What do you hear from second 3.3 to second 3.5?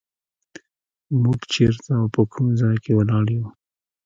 یو.